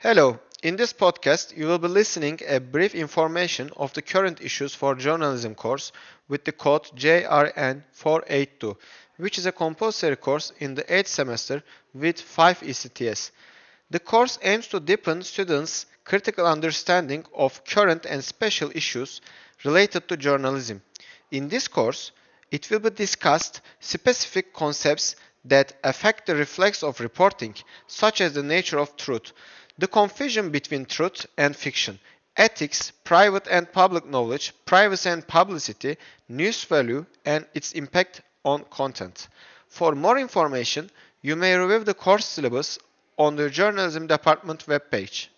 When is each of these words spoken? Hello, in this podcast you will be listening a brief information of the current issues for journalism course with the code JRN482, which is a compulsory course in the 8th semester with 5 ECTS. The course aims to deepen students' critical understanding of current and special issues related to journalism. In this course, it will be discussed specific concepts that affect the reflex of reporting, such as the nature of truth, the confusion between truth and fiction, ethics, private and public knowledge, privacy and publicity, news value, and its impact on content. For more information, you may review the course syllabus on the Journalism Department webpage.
Hello, 0.00 0.38
in 0.62 0.76
this 0.76 0.92
podcast 0.92 1.56
you 1.56 1.66
will 1.66 1.80
be 1.80 1.88
listening 1.88 2.38
a 2.46 2.60
brief 2.60 2.94
information 2.94 3.68
of 3.76 3.92
the 3.94 4.00
current 4.00 4.40
issues 4.40 4.72
for 4.72 4.94
journalism 4.94 5.56
course 5.56 5.90
with 6.28 6.44
the 6.44 6.52
code 6.52 6.84
JRN482, 6.94 8.76
which 9.16 9.38
is 9.38 9.46
a 9.46 9.50
compulsory 9.50 10.14
course 10.14 10.52
in 10.60 10.76
the 10.76 10.84
8th 10.84 11.08
semester 11.08 11.64
with 11.92 12.20
5 12.20 12.60
ECTS. 12.60 13.32
The 13.90 13.98
course 13.98 14.38
aims 14.42 14.68
to 14.68 14.78
deepen 14.78 15.24
students' 15.24 15.86
critical 16.04 16.46
understanding 16.46 17.24
of 17.34 17.64
current 17.64 18.06
and 18.06 18.22
special 18.22 18.70
issues 18.76 19.20
related 19.64 20.06
to 20.06 20.16
journalism. 20.16 20.80
In 21.32 21.48
this 21.48 21.66
course, 21.66 22.12
it 22.52 22.70
will 22.70 22.78
be 22.78 22.90
discussed 22.90 23.62
specific 23.80 24.54
concepts 24.54 25.16
that 25.44 25.72
affect 25.82 26.26
the 26.26 26.36
reflex 26.36 26.84
of 26.84 27.00
reporting, 27.00 27.56
such 27.88 28.20
as 28.20 28.34
the 28.34 28.44
nature 28.44 28.78
of 28.78 28.96
truth, 28.96 29.32
the 29.78 29.86
confusion 29.86 30.50
between 30.50 30.84
truth 30.84 31.26
and 31.36 31.56
fiction, 31.56 31.98
ethics, 32.36 32.92
private 33.04 33.46
and 33.48 33.72
public 33.72 34.04
knowledge, 34.04 34.52
privacy 34.66 35.08
and 35.08 35.26
publicity, 35.26 35.96
news 36.28 36.64
value, 36.64 37.06
and 37.24 37.46
its 37.54 37.72
impact 37.72 38.22
on 38.44 38.64
content. 38.70 39.28
For 39.68 39.94
more 39.94 40.18
information, 40.18 40.90
you 41.22 41.36
may 41.36 41.56
review 41.56 41.84
the 41.84 41.94
course 41.94 42.26
syllabus 42.26 42.78
on 43.16 43.36
the 43.36 43.50
Journalism 43.50 44.06
Department 44.06 44.66
webpage. 44.66 45.28